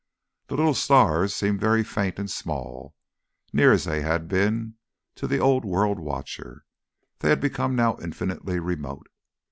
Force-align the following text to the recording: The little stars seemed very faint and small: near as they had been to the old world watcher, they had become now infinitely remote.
The 0.47 0.55
little 0.55 0.73
stars 0.73 1.35
seemed 1.35 1.59
very 1.59 1.83
faint 1.83 2.17
and 2.17 2.27
small: 2.27 2.95
near 3.53 3.71
as 3.71 3.83
they 3.85 4.01
had 4.01 4.27
been 4.27 4.73
to 5.13 5.27
the 5.27 5.37
old 5.37 5.63
world 5.63 5.99
watcher, 5.99 6.65
they 7.19 7.29
had 7.29 7.39
become 7.39 7.75
now 7.75 7.97
infinitely 8.01 8.57
remote. 8.57 9.05